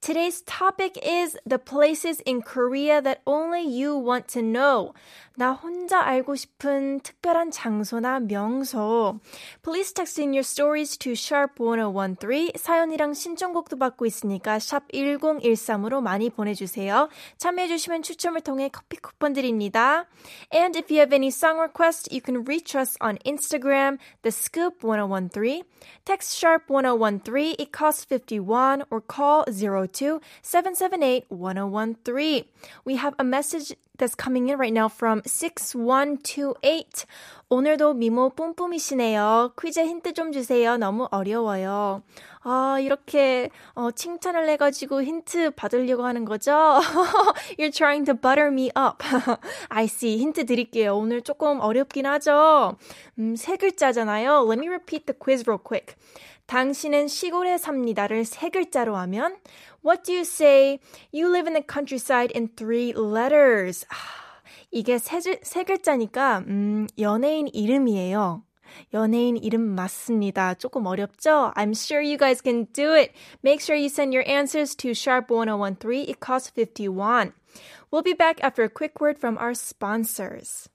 Today's 0.02 0.42
topic 0.42 0.98
is 1.04 1.38
the 1.46 1.60
places 1.60 2.22
in 2.26 2.42
Korea 2.42 3.02
that 3.02 3.22
only 3.26 3.62
you 3.62 3.98
want 3.98 4.28
to 4.30 4.42
know. 4.42 4.94
나 5.36 5.52
혼자 5.52 6.02
알고 6.02 6.36
싶은 6.36 7.00
특별한 7.02 7.52
장소나 7.52 8.22
명소. 8.22 9.20
Please 9.62 9.94
text 9.94 10.20
in 10.20 10.34
your 10.34 10.42
stories 10.42 10.98
to 10.98 11.12
sharp1013. 11.12 12.58
사연이랑 12.58 13.14
신청곡도 13.14 13.78
받고 13.78 14.08
있으니까 14.08 14.58
샵 14.58 14.88
1013으로 14.92 16.02
많이 16.02 16.32
보내주세요. 16.32 17.10
참여해주시면 17.38 18.02
추첨을 18.02 18.42
통해 18.42 18.70
커피 18.70 18.98
쿠폰 18.98 19.34
드립니다. 19.34 20.08
And 20.52 20.76
if 20.76 20.92
you 20.92 21.02
have 21.02 21.14
any 21.14 21.30
song 21.30 21.60
requests, 21.60 22.10
you 22.12 22.22
can 22.22 22.44
reach 22.44 22.76
us 22.76 22.98
on 23.00 23.20
Instagram, 23.26 24.00
the 24.24 24.32
scoop 24.32 24.84
1013. 24.84 25.64
Text 26.04 26.36
sharp 26.36 26.64
1013. 26.68 27.58
It 27.60 27.72
costs 27.72 28.06
51 28.06 28.86
or 28.90 29.02
call 29.02 29.46
02 29.53 30.21
778 30.43 31.27
1013. 31.29 32.45
We 32.85 32.97
have 32.97 33.15
a 33.19 33.25
message 33.25 33.75
that's 33.99 34.15
coming 34.15 34.49
in 34.49 34.59
right 34.59 34.73
now 34.73 34.89
from 34.89 35.23
6128. 35.27 37.07
오늘도 37.49 37.95
미모 37.95 38.31
뿜뿜이시네요. 38.31 39.53
퀴즈 39.61 39.81
힌트 39.81 40.15
좀 40.15 40.33
주세요. 40.33 40.79
너무 40.79 41.07
어려워요. 41.11 42.03
아, 42.45 42.79
이렇게 42.81 43.51
어, 43.75 43.91
칭찬을 43.91 44.49
해가지고 44.49 45.03
힌트 45.03 45.51
받으려고 45.51 46.05
하는 46.05 46.25
거죠? 46.25 46.51
You're 47.59 47.73
trying 47.73 48.07
to 48.07 48.15
butter 48.15 48.49
me 48.49 48.71
up. 48.75 49.05
I 49.69 49.85
see. 49.85 50.17
힌트 50.19 50.47
드릴게요. 50.47 50.97
오늘 50.97 51.21
조금 51.23 51.61
어렵긴 51.61 52.07
하죠? 52.07 52.77
음, 53.19 53.37
세 53.37 53.57
글자잖아요. 53.57 54.47
Let 54.49 54.59
me 54.59 54.69
repeat 54.69 55.05
the 55.07 55.17
quiz 55.17 55.45
real 55.47 55.63
quick. 55.63 55.95
당신은 56.48 57.08
시골에 57.08 57.58
삽니다를 57.58 58.26
세 58.26 58.50
글자로 58.50 58.96
하면 58.96 59.38
What 59.86 60.04
do 60.04 60.14
you 60.14 60.22
say? 60.22 60.80
You 61.14 61.30
live 61.30 61.48
in 61.48 61.54
the 61.54 61.64
countryside 61.68 62.34
in 62.36 62.50
three 62.56 62.94
letters. 62.96 63.86
이게 64.72 64.98
세, 64.98 65.20
세 65.42 65.64
글자니까 65.64 66.44
음, 66.48 66.88
연예인 67.00 67.48
이름이에요. 67.48 68.44
연예인 68.94 69.38
이름 69.38 69.62
맞습니다. 69.62 70.56
조금 70.56 70.86
어렵죠? 70.86 71.52
I'm 71.56 71.72
sure 71.72 72.02
you 72.02 72.18
guys 72.18 72.42
can 72.42 72.68
do 72.74 72.94
it. 72.94 73.14
Make 73.44 73.62
sure 73.62 73.76
you 73.76 73.90
send 73.90 74.14
your 74.14 74.28
answers 74.28 74.76
to 74.78 74.92
sharp1013. 74.92 76.10
It 76.10 76.20
costs 76.20 76.50
51. 76.50 77.34
We'll 77.92 78.04
be 78.04 78.14
back 78.14 78.44
after 78.44 78.64
a 78.64 78.70
quick 78.70 79.00
word 79.00 79.18
from 79.18 79.38
our 79.38 79.54
sponsors. 79.54 80.70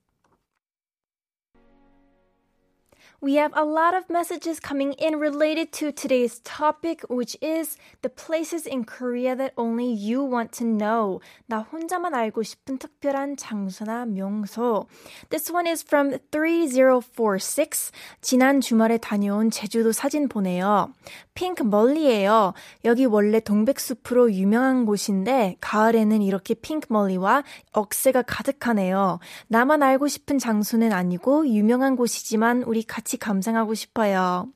We 3.20 3.38
have 3.38 3.52
a 3.56 3.66
lot 3.66 3.96
of 3.96 4.12
messages 4.12 4.60
coming 4.60 4.94
in 4.94 5.16
related 5.16 5.72
to 5.80 5.92
today's 5.92 6.38
topic, 6.44 7.02
which 7.10 7.36
is 7.42 7.76
the 8.04 8.10
places 8.10 8.68
in 8.68 8.84
Korea 8.86 9.36
that 9.36 9.54
only 9.58 9.92
you 9.92 10.24
want 10.24 10.52
to 10.60 10.64
know. 10.64 11.20
나 11.48 11.62
혼자만 11.62 12.14
알고 12.14 12.44
싶은 12.44 12.78
특별한 12.78 13.38
장소나 13.38 14.06
명소. 14.06 14.86
This 15.32 15.52
one 15.52 15.66
is 15.66 15.84
from 15.84 16.20
3046. 16.32 17.92
지난 18.22 18.62
주말에 18.62 19.00
다녀온 19.00 19.50
제주도 19.50 19.92
사진 19.92 20.28
보내요. 20.28 20.94
핑크 21.34 21.64
멀리예요. 21.64 22.54
여기 22.86 23.06
원래 23.06 23.40
동백숲으로 23.40 24.32
유명한 24.34 24.86
곳인데 24.86 25.58
가을에는 25.60 26.22
이렇게 26.22 26.54
핑크 26.54 26.94
멀리와 26.94 27.44
억새가 27.74 28.22
가득하네요. 28.24 29.20
나만 29.48 29.82
알고 29.82 30.08
싶은 30.08 30.38
장소는 30.38 30.92
아니고 30.92 31.48
유명한 31.48 31.96
곳이지만 31.96 32.62
우리 32.64 32.84
같이 32.84 33.07
같이 33.08 33.18
감상하고 33.18 33.74
싶어요. 33.74 34.52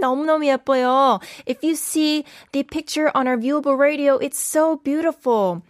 너무너무 0.00 0.46
예뻐요. 0.46 1.20
If 1.44 1.62
you 1.62 1.74
see 1.74 2.24
the 2.52 2.62
picture 2.62 3.10
on 3.14 3.26
our 3.26 3.36
viewable 3.36 3.76
radio, 3.76 4.16
it's 4.16 4.38
so 4.38 4.76
beautiful. 4.76 5.62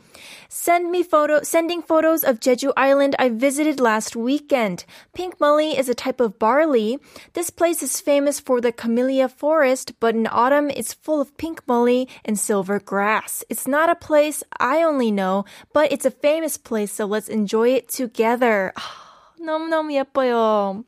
Send 0.49 0.91
me 0.93 1.03
photo, 1.03 1.43
sending 1.43 1.83
photos 1.83 2.23
of 2.23 2.39
Jeju 2.39 2.73
Island 2.77 3.17
I 3.19 3.31
visited 3.31 3.81
last 3.81 4.15
weekend. 4.15 4.85
Pink 5.15 5.39
muhly 5.39 5.77
is 5.77 5.89
a 5.89 5.95
type 5.95 6.21
of 6.21 6.39
barley. 6.39 6.99
This 7.33 7.50
place 7.50 7.83
is 7.83 8.00
famous 8.00 8.39
for 8.39 8.61
the 8.61 8.71
camellia 8.71 9.29
forest, 9.29 9.99
but 9.99 10.15
in 10.15 10.29
autumn 10.29 10.71
it's 10.71 10.93
full 10.93 11.21
of 11.21 11.37
pink 11.39 11.65
muhly 11.67 12.07
and 12.25 12.39
silver 12.39 12.79
grass. 12.79 13.43
It's 13.49 13.67
not 13.67 13.89
a 13.91 13.97
place 13.97 14.45
I 14.61 14.83
only 14.83 15.11
know, 15.11 15.45
but 15.73 15.91
it's 15.91 16.05
a 16.05 16.12
famous 16.12 16.59
place, 16.59 16.93
so 16.93 17.07
let's 17.07 17.29
enjoy 17.29 17.71
it 17.71 17.89
together. 17.89 18.73
너무너무 19.41 19.93
예뻐요. 19.95 20.85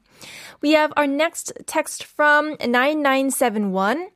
We 0.62 0.73
have 0.75 0.93
our 0.97 1.11
next 1.11 1.55
text 1.67 2.07
from 2.14 2.57
9971. 2.61 4.11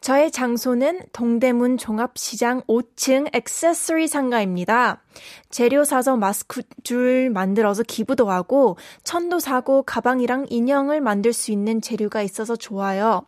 저의 0.00 0.30
장소는 0.30 1.00
동대문 1.12 1.78
종합시장 1.78 2.62
5층 2.68 3.34
액세서리 3.34 4.06
상가입니다. 4.06 5.02
재료 5.50 5.84
사서 5.84 6.16
마스크 6.16 6.62
줄 6.84 7.30
만들어서 7.30 7.82
기부도 7.82 8.30
하고 8.30 8.76
천도 9.02 9.40
사고 9.40 9.82
가방이랑 9.82 10.46
인형을 10.50 11.00
만들 11.00 11.32
수 11.32 11.50
있는 11.50 11.80
재료가 11.80 12.22
있어서 12.22 12.54
좋아요. 12.54 13.26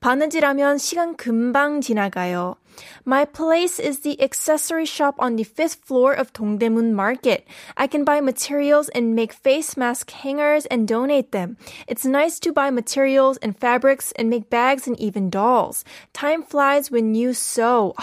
바느질하면 0.00 0.78
시간 0.78 1.16
금방 1.16 1.80
지나가요. 1.80 2.56
My 3.05 3.25
place 3.25 3.79
is 3.79 3.99
the 3.99 4.21
accessory 4.21 4.85
shop 4.85 5.15
on 5.19 5.35
the 5.35 5.43
fifth 5.43 5.85
floor 5.85 6.13
of 6.13 6.33
Dongdaemun 6.33 6.93
Market. 6.93 7.45
I 7.77 7.87
can 7.87 8.03
buy 8.03 8.21
materials 8.21 8.89
and 8.89 9.15
make 9.15 9.33
face 9.33 9.77
mask 9.77 10.11
hangers 10.11 10.65
and 10.67 10.87
donate 10.87 11.31
them. 11.31 11.57
It's 11.87 12.05
nice 12.05 12.39
to 12.39 12.53
buy 12.53 12.71
materials 12.71 13.37
and 13.37 13.57
fabrics 13.57 14.11
and 14.13 14.29
make 14.29 14.49
bags 14.49 14.87
and 14.87 14.99
even 14.99 15.29
dolls. 15.29 15.83
Time 16.13 16.43
flies 16.43 16.89
when 16.89 17.15
you 17.15 17.33
sew. 17.33 17.93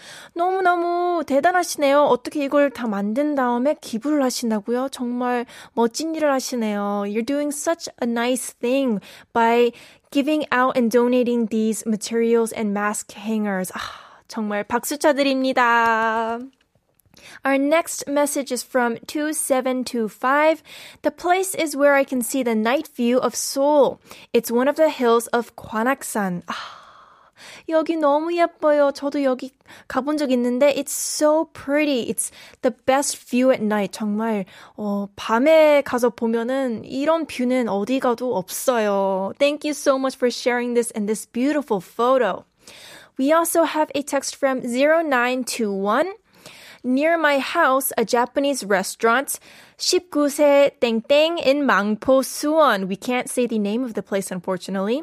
너무너무 0.33 1.23
대단하시네요. 1.25 2.03
어떻게 2.03 2.43
이걸 2.43 2.69
다 2.69 2.87
만든 2.87 3.35
다음에 3.35 3.75
기부를 3.79 4.21
하신다고요? 4.23 4.89
정말 4.91 5.45
멋진 5.73 6.13
일을 6.15 6.31
하시네요. 6.31 7.05
You're 7.07 7.25
doing 7.25 7.51
such 7.51 7.89
a 8.01 8.07
nice 8.07 8.51
thing 8.51 8.99
by 9.33 9.71
giving 10.11 10.45
out 10.51 10.77
and 10.77 10.91
donating 10.91 11.47
these 11.47 11.85
materials 11.85 12.53
and 12.53 12.71
mask 12.71 13.13
hangers. 13.15 13.71
아, 13.73 13.79
정말 14.29 14.63
박수 14.63 14.97
쳐드립니다. 14.97 16.39
Our 17.43 17.57
next 17.57 18.07
message 18.07 18.51
is 18.51 18.63
from 18.63 18.97
2725. 19.07 20.61
The 21.01 21.11
place 21.11 21.55
is 21.55 21.75
where 21.75 21.95
I 21.95 22.03
can 22.03 22.21
see 22.21 22.43
the 22.43 22.55
night 22.55 22.87
view 22.87 23.19
of 23.19 23.35
Seoul. 23.35 23.99
It's 24.33 24.51
one 24.51 24.67
of 24.67 24.75
the 24.75 24.89
hills 24.89 25.27
of 25.27 25.55
Gwanaksan. 25.55 26.43
아, 26.47 26.53
여기 27.69 27.95
너무 27.95 28.35
예뻐요. 28.35 28.91
저도 28.91 29.23
여기 29.23 29.51
가본 29.87 30.17
적 30.17 30.31
있는데 30.31 30.73
it's 30.75 30.91
so 30.91 31.45
pretty. 31.53 32.09
It's 32.09 32.31
the 32.61 32.75
best 32.85 33.17
view 33.17 33.51
at 33.51 33.63
night. 33.63 33.91
정말 33.97 34.45
어, 34.75 35.07
밤에 35.15 35.81
가서 35.81 36.09
보면은 36.09 36.83
이런 36.85 37.25
뷰는 37.25 37.69
어디 37.69 37.99
가도 37.99 38.35
없어요. 38.35 39.33
Thank 39.39 39.67
you 39.67 39.71
so 39.71 39.97
much 39.97 40.17
for 40.17 40.29
sharing 40.29 40.73
this 40.73 40.91
and 40.95 41.07
this 41.07 41.25
beautiful 41.25 41.81
photo. 41.81 42.45
We 43.19 43.31
also 43.31 43.63
have 43.63 43.91
a 43.95 44.01
text 44.01 44.35
from 44.35 44.61
0921. 44.61 46.13
Near 46.85 47.17
my 47.17 47.39
house, 47.39 47.91
a 47.97 48.05
Japanese 48.05 48.63
restaurant, 48.63 49.39
19세 49.79 50.77
땡땡 50.79 51.41
in 51.43 51.65
Mangpo, 51.65 52.21
Suwon. 52.21 52.87
We 52.87 52.95
can't 52.95 53.27
say 53.27 53.47
the 53.47 53.57
name 53.57 53.83
of 53.83 53.95
the 53.95 54.03
place, 54.03 54.29
unfortunately. 54.29 55.01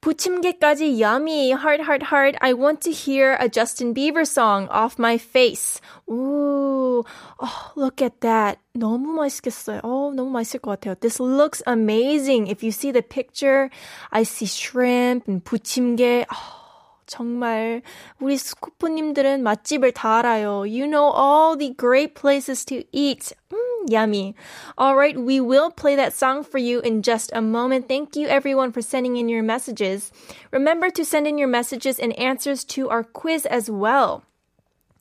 부침개까지 0.00 0.96
yummy, 0.96 1.50
heart, 1.50 1.80
heart, 1.80 2.04
heart. 2.04 2.36
I 2.40 2.52
want 2.52 2.82
to 2.82 2.92
hear 2.92 3.36
a 3.40 3.48
Justin 3.48 3.92
Bieber 3.92 4.24
song 4.24 4.68
off 4.68 4.96
my 4.96 5.18
face. 5.18 5.80
Ooh, 6.08 7.02
oh, 7.40 7.72
look 7.74 8.00
at 8.00 8.20
that. 8.20 8.58
너무 8.78 9.18
맛있겠어요. 9.18 9.80
Oh, 9.82 10.12
너무 10.14 10.30
맛있을 10.30 10.60
것 10.60 10.78
같아요. 10.78 10.94
This 11.00 11.18
looks 11.18 11.64
amazing. 11.66 12.46
If 12.46 12.62
you 12.62 12.70
see 12.70 12.92
the 12.92 13.02
picture, 13.02 13.70
I 14.12 14.22
see 14.22 14.46
shrimp 14.46 15.26
and 15.26 15.44
부침개. 15.44 16.26
Oh, 16.30 16.57
정말 17.08 17.82
우리 18.18 18.36
스쿠프님들은 18.36 19.42
맛집을 19.42 19.92
다 19.92 20.18
알아요. 20.18 20.64
You 20.66 20.86
know 20.86 21.12
all 21.12 21.56
the 21.56 21.74
great 21.76 22.14
places 22.14 22.64
to 22.66 22.82
eat. 22.92 23.32
Mm, 23.52 23.90
yummy. 23.90 24.34
All 24.78 24.96
right, 24.96 25.16
we 25.16 25.40
will 25.40 25.70
play 25.70 25.96
that 25.96 26.14
song 26.14 26.44
for 26.44 26.58
you 26.58 26.80
in 26.80 27.02
just 27.02 27.30
a 27.34 27.42
moment. 27.42 27.88
Thank 27.88 28.16
you 28.16 28.28
everyone 28.28 28.72
for 28.72 28.80
sending 28.80 29.16
in 29.16 29.28
your 29.28 29.42
messages. 29.42 30.10
Remember 30.50 30.90
to 30.90 31.04
send 31.04 31.26
in 31.26 31.38
your 31.38 31.48
messages 31.48 31.98
and 31.98 32.12
answers 32.18 32.64
to 32.76 32.88
our 32.88 33.04
quiz 33.04 33.46
as 33.46 33.70
well. 33.70 34.24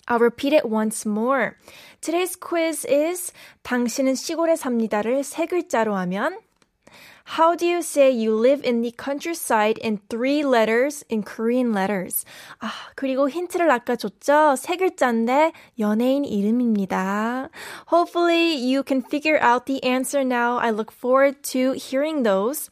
I'll 0.07 0.19
repeat 0.19 0.51
it 0.51 0.67
once 0.67 1.05
more. 1.05 1.55
Today's 2.01 2.35
quiz 2.35 2.83
is 2.85 3.31
당신은 3.63 4.15
시골에 4.15 4.57
삽니다를 4.57 5.23
세 5.23 5.45
글자로 5.45 5.95
하면 5.95 6.37
How 7.27 7.55
do 7.55 7.65
you 7.65 7.81
say 7.81 8.11
you 8.11 8.35
live 8.35 8.63
in 8.63 8.81
the 8.81 8.91
countryside 8.91 9.77
in 9.77 10.01
three 10.09 10.43
letters 10.43 11.03
in 11.09 11.23
Korean 11.23 11.71
letters? 11.71 12.25
아, 12.59 12.69
그리고 12.95 13.29
힌트를 13.29 13.71
아까 13.71 13.95
줬죠? 13.95 14.55
세 14.57 14.75
글자인데 14.75 15.53
연예인 15.79 16.25
이름입니다. 16.25 17.49
Hopefully 17.87 18.53
you 18.53 18.83
can 18.85 19.01
figure 19.01 19.39
out 19.41 19.65
the 19.65 19.83
answer 19.83 20.23
now. 20.23 20.57
I 20.57 20.69
look 20.69 20.91
forward 20.91 21.41
to 21.53 21.73
hearing 21.73 22.23
those. 22.23 22.69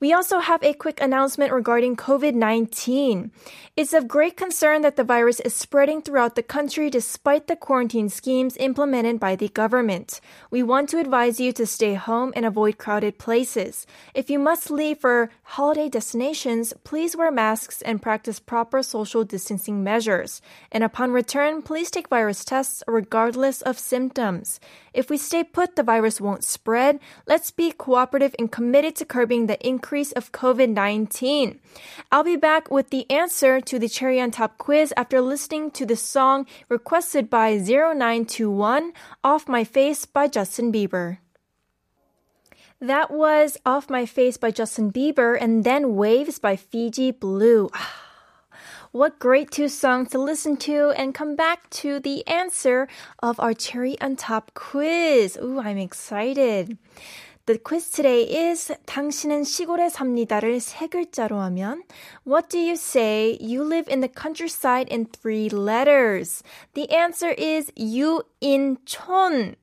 We 0.00 0.12
also 0.12 0.38
have 0.38 0.62
a 0.62 0.74
quick 0.74 1.00
announcement 1.00 1.52
regarding 1.52 1.96
COVID 1.96 2.32
19. 2.32 3.32
It's 3.76 3.92
of 3.92 4.06
great 4.06 4.36
concern 4.36 4.82
that 4.82 4.94
the 4.94 5.02
virus 5.02 5.40
is 5.40 5.54
spreading 5.54 6.02
throughout 6.02 6.36
the 6.36 6.42
country 6.44 6.88
despite 6.88 7.48
the 7.48 7.56
quarantine 7.56 8.08
schemes 8.08 8.56
implemented 8.58 9.18
by 9.18 9.34
the 9.34 9.48
government. 9.48 10.20
We 10.52 10.62
want 10.62 10.88
to 10.90 11.00
advise 11.00 11.40
you 11.40 11.52
to 11.54 11.66
stay 11.66 11.94
home 11.94 12.32
and 12.36 12.46
avoid 12.46 12.78
crowded 12.78 13.18
places. 13.18 13.86
If 14.14 14.30
you 14.30 14.38
must 14.38 14.70
leave 14.70 15.00
for 15.00 15.30
holiday 15.42 15.88
destinations, 15.88 16.74
please 16.84 17.16
wear 17.16 17.32
masks 17.32 17.82
and 17.82 18.00
practice 18.00 18.38
proper 18.38 18.84
social 18.84 19.24
distancing 19.24 19.82
measures. 19.82 20.40
And 20.70 20.84
upon 20.84 21.10
return, 21.10 21.60
please 21.60 21.90
take 21.90 22.06
virus 22.06 22.44
tests 22.44 22.84
regardless 22.86 23.62
of 23.62 23.80
symptoms. 23.80 24.60
If 24.94 25.10
we 25.10 25.18
stay 25.18 25.42
put, 25.42 25.74
the 25.74 25.82
virus 25.82 26.20
won't 26.20 26.44
spread. 26.44 27.00
Let's 27.26 27.50
be 27.50 27.72
cooperative 27.72 28.34
and 28.38 28.50
committed 28.50 28.94
to 28.96 29.04
curbing 29.04 29.46
the 29.46 29.58
increase 29.66 29.87
of 29.88 30.32
COVID 30.32 30.68
19. 30.68 31.60
I'll 32.12 32.22
be 32.22 32.36
back 32.36 32.70
with 32.70 32.90
the 32.90 33.10
answer 33.10 33.58
to 33.58 33.78
the 33.78 33.88
Cherry 33.88 34.20
on 34.20 34.30
Top 34.30 34.58
quiz 34.58 34.92
after 34.98 35.22
listening 35.22 35.70
to 35.70 35.86
the 35.86 35.96
song 35.96 36.46
requested 36.68 37.30
by 37.30 37.56
0921 37.56 38.92
Off 39.24 39.48
My 39.48 39.64
Face 39.64 40.04
by 40.04 40.28
Justin 40.28 40.70
Bieber. 40.70 41.18
That 42.82 43.10
was 43.10 43.56
Off 43.64 43.88
My 43.88 44.04
Face 44.04 44.36
by 44.36 44.50
Justin 44.50 44.92
Bieber 44.92 45.38
and 45.40 45.64
then 45.64 45.96
Waves 45.96 46.38
by 46.38 46.54
Fiji 46.56 47.10
Blue. 47.10 47.70
What 48.90 49.18
great 49.18 49.50
two 49.50 49.68
songs 49.68 50.10
to 50.12 50.18
listen 50.18 50.56
to 50.64 50.94
and 50.96 51.14
come 51.14 51.36
back 51.36 51.68
to 51.84 52.00
the 52.00 52.26
answer 52.26 52.88
of 53.22 53.38
our 53.38 53.52
cherry 53.52 54.00
on 54.00 54.16
top 54.16 54.52
quiz. 54.54 55.38
Ooh, 55.42 55.60
I'm 55.60 55.76
excited. 55.76 56.78
The 57.47 57.57
quiz 57.57 57.89
today 57.89 58.23
is 58.23 58.71
당신은 58.85 59.43
시골에 59.43 59.89
삽니다를 59.89 60.61
세 60.61 60.87
글자로 60.87 61.39
하면 61.39 61.83
What 62.25 62.49
do 62.49 62.57
you 62.57 62.75
say? 62.75 63.37
You 63.41 63.63
live 63.63 63.89
in 63.89 63.99
the 63.99 64.07
countryside 64.07 64.87
in 64.89 65.07
three 65.07 65.49
letters. 65.49 66.41
The 66.73 66.89
answer 66.89 67.35
is 67.37 67.71
you 67.75 68.23
in 68.39 68.77
촌. 68.85 69.55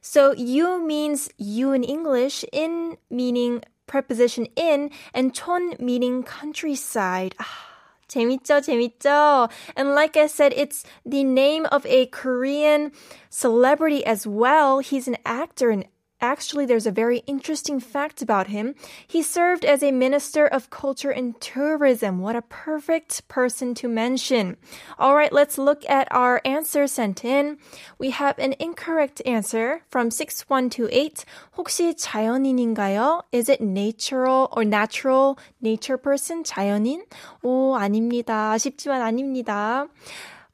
So 0.00 0.34
you 0.34 0.84
means 0.84 1.30
you 1.38 1.72
in 1.72 1.84
English, 1.84 2.44
in 2.52 2.96
meaning 3.08 3.62
preposition 3.86 4.46
in, 4.56 4.90
and 5.14 5.32
촌 5.32 5.78
meaning 5.78 6.24
countryside. 6.24 7.34
Ah. 7.38 7.68
재밌죠, 8.08 8.60
재밌죠? 8.60 9.48
And 9.76 9.94
like 9.94 10.16
I 10.16 10.26
said, 10.26 10.52
it's 10.56 10.82
the 11.04 11.22
name 11.22 11.66
of 11.70 11.84
a 11.86 12.06
Korean 12.06 12.90
celebrity 13.30 14.04
as 14.04 14.26
well. 14.26 14.80
He's 14.80 15.06
an 15.06 15.18
actor 15.24 15.70
and 15.70 15.84
actually, 16.22 16.66
there's 16.66 16.86
a 16.86 16.90
very 16.90 17.18
interesting 17.26 17.78
fact 17.80 18.22
about 18.22 18.48
him. 18.48 18.74
He 19.06 19.22
served 19.22 19.64
as 19.64 19.82
a 19.82 19.92
Minister 19.92 20.46
of 20.46 20.70
Culture 20.70 21.10
and 21.10 21.40
Tourism. 21.40 22.18
What 22.18 22.36
a 22.36 22.42
perfect 22.42 23.28
person 23.28 23.74
to 23.74 23.88
mention. 23.88 24.56
All 24.98 25.14
right, 25.14 25.32
let's 25.32 25.58
look 25.58 25.88
at 25.88 26.08
our 26.10 26.40
answer 26.44 26.86
sent 26.86 27.24
in. 27.24 27.58
We 27.98 28.10
have 28.10 28.38
an 28.38 28.54
incorrect 28.58 29.22
answer 29.24 29.82
from 29.88 30.10
6128. 30.10 31.24
혹시 31.56 31.94
자연인인가요? 31.94 33.22
Is 33.32 33.48
it 33.48 33.60
natural 33.60 34.48
or 34.52 34.64
natural 34.64 35.38
nature 35.60 35.96
person? 35.98 36.42
자연인? 36.42 37.02
오, 37.42 37.74
아닙니다. 37.76 38.52
아쉽지만 38.52 39.02
아닙니다. 39.02 39.86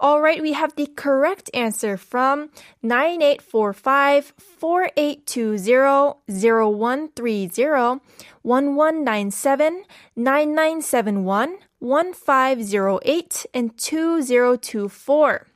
All 0.01 0.21
right, 0.21 0.43
we 0.43 0.53
have 0.53 0.75
the 0.75 0.87
correct 0.97 1.49
answer 1.55 1.97
from 1.97 2.51
9845 2.83 4.35
4820 4.37 6.15
0130 6.29 8.01
1197 8.43 9.85
9971 10.17 11.59
1508 11.79 13.47
and 13.55 13.79
2024. 13.79 15.47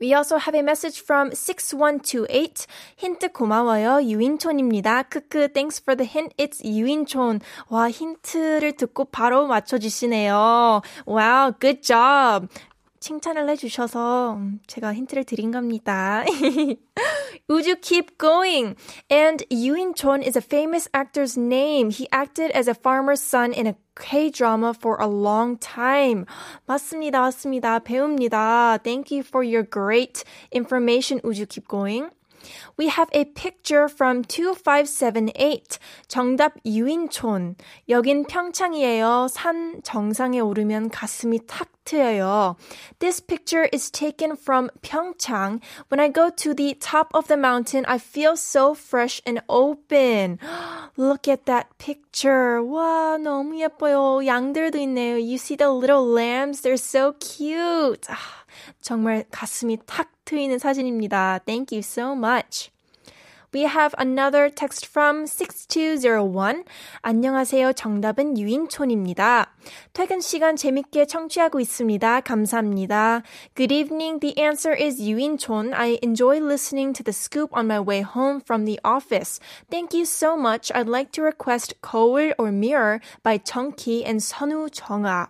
We 0.00 0.12
also 0.12 0.36
have 0.38 0.54
a 0.54 0.62
message 0.62 1.00
from 1.00 1.32
6128. 1.32 2.66
힌트 2.96 3.32
고마워요. 3.32 4.02
유인촌입니다. 4.02 5.04
크크, 5.04 5.52
thanks 5.54 5.80
for 5.80 5.96
the 5.96 6.04
hint. 6.04 6.34
It's 6.36 6.62
유인촌. 6.62 7.40
와, 7.70 7.88
힌트를 7.88 8.72
듣고 8.76 9.06
바로 9.06 9.46
맞춰주시네요. 9.46 10.82
Wow, 11.06 11.52
good 11.58 11.80
job. 11.82 12.48
칭찬을 13.00 13.50
해주셔서 13.50 14.38
제가 14.66 14.94
힌트를 14.94 15.24
드린 15.24 15.50
겁니다. 15.50 16.24
Would 17.50 17.68
you 17.68 17.76
keep 17.76 18.16
going? 18.16 18.76
And 19.10 19.44
Yoon 19.50 19.92
Chon 19.94 20.22
is 20.22 20.38
a 20.38 20.40
famous 20.40 20.88
actor's 20.94 21.36
name. 21.36 21.90
He 21.90 22.08
acted 22.10 22.50
as 22.56 22.66
a 22.66 22.72
farmer's 22.72 23.20
son 23.20 23.52
in 23.52 23.66
a 23.66 23.76
K-drama 23.94 24.72
for 24.72 24.96
a 24.98 25.06
long 25.06 25.58
time. 25.58 26.24
맞습니다, 26.66 27.20
맞습니다. 27.20 27.80
배웁니다. 27.80 28.78
Thank 28.82 29.10
you 29.10 29.22
for 29.22 29.44
your 29.44 29.64
great 29.64 30.24
information. 30.50 31.20
Would 31.24 31.36
you 31.36 31.46
keep 31.46 31.68
going? 31.68 32.08
We 32.76 32.88
have 32.88 33.08
a 33.12 33.24
picture 33.24 33.88
from 33.88 34.24
2578. 34.24 35.78
정답 36.08 36.54
유인촌. 36.66 37.56
여긴 37.88 38.26
평창이에요. 38.26 39.28
산 39.30 39.80
정상에 39.82 40.40
오르면 40.40 40.90
가슴이 40.90 41.40
탁 41.46 41.70
트여요. 41.84 42.56
This 42.98 43.20
picture 43.20 43.68
is 43.72 43.90
taken 43.90 44.36
from 44.36 44.70
Pyeongchang. 44.82 45.60
When 45.88 46.00
I 46.00 46.08
go 46.08 46.30
to 46.30 46.54
the 46.54 46.74
top 46.74 47.08
of 47.14 47.28
the 47.28 47.36
mountain, 47.36 47.84
I 47.86 47.98
feel 47.98 48.36
so 48.36 48.74
fresh 48.74 49.20
and 49.26 49.40
open. 49.48 50.38
Look 50.96 51.28
at 51.28 51.44
that 51.46 51.68
picture. 51.78 52.60
와, 52.62 53.18
너무 53.18 53.60
예뻐요. 53.60 54.26
양들도 54.26 54.78
있네요. 54.78 55.16
You 55.16 55.36
see 55.36 55.56
the 55.56 55.70
little 55.70 56.06
lambs? 56.06 56.62
They're 56.62 56.80
so 56.80 57.12
cute. 57.20 58.08
정말 58.80 59.24
가슴이 59.30 59.78
탁 59.86 60.08
트이는 60.28 60.58
사진입니다. 60.58 61.40
Thank 61.46 61.76
you 61.76 61.80
so 61.80 62.12
much. 62.12 62.74
We 63.54 63.66
have 63.66 63.94
another 64.00 64.50
text 64.50 64.86
from 64.90 65.28
6201. 65.28 66.64
안녕하세요. 67.02 67.72
정답은 67.74 68.36
유인촌입니다. 68.36 69.54
퇴근 69.92 70.20
시간 70.20 70.56
재밌게 70.56 71.06
청취하고 71.06 71.60
있습니다. 71.60 72.22
감사합니다. 72.22 73.22
Good 73.54 73.72
evening. 73.72 74.18
The 74.18 74.34
answer 74.36 74.76
is 74.76 75.00
유인촌. 75.00 75.72
I 75.72 76.00
enjoy 76.02 76.38
listening 76.38 76.92
to 76.94 77.04
the 77.04 77.14
scoop 77.14 77.56
on 77.56 77.66
my 77.66 77.78
way 77.78 78.02
home 78.02 78.40
from 78.40 78.64
the 78.64 78.80
office. 78.84 79.38
Thank 79.70 79.94
you 79.94 80.02
so 80.02 80.36
much. 80.36 80.72
I'd 80.74 80.90
like 80.90 81.12
to 81.12 81.22
request 81.22 81.80
거울 81.80 82.34
or 82.36 82.50
mirror 82.50 82.98
by 83.22 83.38
정키 83.38 84.02
and 84.04 84.18
선우 84.18 84.68
정아. 84.70 85.28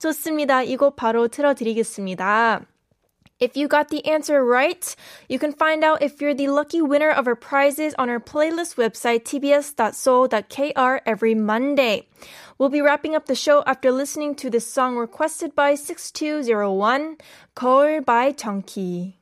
좋습니다. 0.00 0.64
이거 0.64 0.90
바로 0.90 1.28
틀어드리겠습니다. 1.28 2.66
If 3.43 3.57
you 3.57 3.67
got 3.67 3.89
the 3.89 4.05
answer 4.07 4.39
right, 4.41 4.95
you 5.27 5.37
can 5.37 5.51
find 5.51 5.83
out 5.83 6.01
if 6.01 6.21
you're 6.21 6.33
the 6.33 6.47
lucky 6.47 6.81
winner 6.81 7.11
of 7.11 7.27
our 7.27 7.35
prizes 7.35 7.93
on 7.99 8.07
our 8.07 8.21
playlist 8.21 8.79
website 8.79 9.27
tbs.seoul.kr 9.27 11.01
every 11.05 11.35
Monday. 11.35 12.07
We'll 12.57 12.69
be 12.69 12.79
wrapping 12.79 13.15
up 13.15 13.25
the 13.25 13.35
show 13.35 13.61
after 13.67 13.91
listening 13.91 14.35
to 14.35 14.49
this 14.49 14.65
song 14.65 14.95
requested 14.95 15.53
by 15.55 15.75
6201 15.75 17.17
called 17.53 18.05
by 18.05 18.31
정키. 18.31 19.15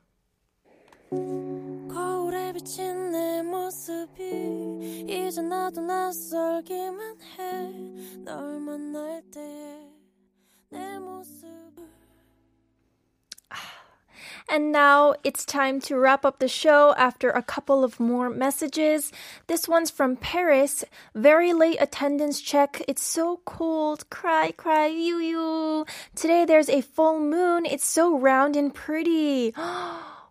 거울에 1.90 2.52
비친 2.52 3.10
내 3.10 3.42
모습이 3.42 5.02
이제 5.08 5.42
나도 5.42 5.80
낯설기만 5.80 7.16
만날 10.70 11.00
모습을 11.00 12.01
And 14.49 14.71
now 14.71 15.13
it's 15.23 15.45
time 15.45 15.79
to 15.81 15.97
wrap 15.97 16.25
up 16.25 16.39
the 16.39 16.47
show 16.47 16.93
after 16.97 17.29
a 17.29 17.43
couple 17.43 17.83
of 17.83 17.99
more 17.99 18.29
messages. 18.29 19.11
This 19.47 19.67
one's 19.67 19.91
from 19.91 20.15
Paris. 20.15 20.83
Very 21.13 21.53
late 21.53 21.77
attendance 21.79 22.41
check. 22.41 22.81
It's 22.87 23.03
so 23.03 23.41
cold. 23.45 24.09
Cry, 24.09 24.51
cry, 24.55 24.87
you, 24.87 25.17
you. 25.17 25.85
Today 26.15 26.45
there's 26.45 26.69
a 26.69 26.81
full 26.81 27.19
moon. 27.19 27.65
It's 27.65 27.87
so 27.87 28.17
round 28.17 28.55
and 28.55 28.73
pretty. 28.73 29.53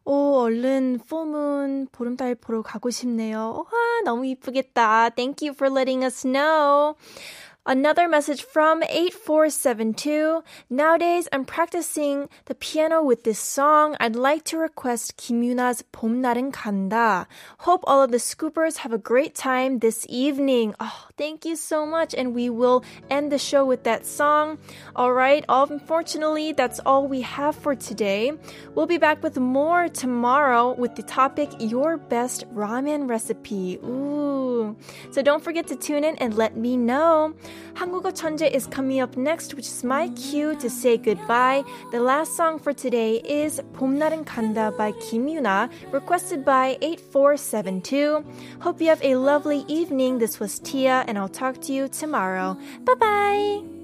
오, 0.06 0.38
얼른 0.46 1.00
full 1.04 1.26
moon 1.26 1.88
보름달 1.90 2.36
보러 2.36 2.62
가고 2.62 2.90
싶네요. 2.90 3.64
와, 3.66 4.00
너무 4.04 4.24
이쁘겠다. 4.24 5.10
Thank 5.16 5.42
you 5.42 5.52
for 5.52 5.68
letting 5.68 6.04
us 6.04 6.24
know. 6.24 6.94
Another 7.63 8.07
message 8.07 8.41
from 8.41 8.81
8472. 8.81 10.43
Nowadays, 10.71 11.27
I'm 11.31 11.45
practicing 11.45 12.27
the 12.45 12.55
piano 12.55 13.03
with 13.03 13.23
this 13.23 13.37
song. 13.37 13.95
I'd 13.99 14.15
like 14.15 14.43
to 14.45 14.57
request 14.57 15.15
Kim 15.15 15.43
Yuna's 15.43 15.83
봄날은 15.93 16.53
간다. 16.53 17.27
Hope 17.59 17.83
all 17.85 18.01
of 18.01 18.09
the 18.09 18.17
scoopers 18.17 18.77
have 18.77 18.93
a 18.93 18.97
great 18.97 19.35
time 19.35 19.77
this 19.77 20.07
evening. 20.09 20.73
Oh, 20.79 21.05
thank 21.19 21.45
you 21.45 21.55
so 21.55 21.85
much. 21.85 22.15
And 22.15 22.33
we 22.33 22.49
will 22.49 22.83
end 23.11 23.31
the 23.31 23.37
show 23.37 23.63
with 23.63 23.83
that 23.83 24.07
song. 24.07 24.57
All 24.95 25.13
right. 25.13 25.45
Unfortunately, 25.47 26.53
that's 26.53 26.79
all 26.83 27.07
we 27.07 27.21
have 27.21 27.55
for 27.55 27.75
today. 27.75 28.33
We'll 28.73 28.87
be 28.87 28.97
back 28.97 29.21
with 29.21 29.37
more 29.37 29.87
tomorrow 29.87 30.73
with 30.73 30.95
the 30.95 31.03
topic 31.03 31.51
Your 31.59 31.97
Best 31.97 32.43
Ramen 32.55 33.07
Recipe. 33.07 33.77
Ooh. 33.83 34.75
So 35.11 35.21
don't 35.21 35.43
forget 35.43 35.67
to 35.67 35.75
tune 35.75 36.03
in 36.03 36.15
and 36.15 36.33
let 36.33 36.57
me 36.57 36.75
know. 36.75 37.35
한국어 37.74 38.12
천재 38.12 38.50
is 38.52 38.66
coming 38.66 39.00
up 39.00 39.16
next, 39.16 39.54
which 39.54 39.66
is 39.66 39.84
my 39.84 40.08
cue 40.14 40.56
to 40.56 40.68
say 40.68 40.96
goodbye. 40.96 41.64
The 41.92 42.00
last 42.00 42.36
song 42.36 42.58
for 42.58 42.72
today 42.72 43.22
is 43.24 43.60
봄날은 43.74 44.24
간다 44.24 44.76
by 44.76 44.92
Kim 45.00 45.26
Yuna, 45.26 45.68
requested 45.92 46.44
by 46.44 46.78
8472. 46.80 48.24
Hope 48.60 48.80
you 48.80 48.88
have 48.88 49.02
a 49.02 49.16
lovely 49.16 49.64
evening. 49.68 50.18
This 50.18 50.40
was 50.40 50.58
Tia, 50.58 51.04
and 51.06 51.18
I'll 51.18 51.28
talk 51.28 51.60
to 51.62 51.72
you 51.72 51.88
tomorrow. 51.88 52.56
Bye 52.84 52.94
bye! 52.94 53.79